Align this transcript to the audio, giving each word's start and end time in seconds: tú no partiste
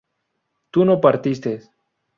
tú 0.71 0.83
no 0.83 0.99
partiste 0.99 1.61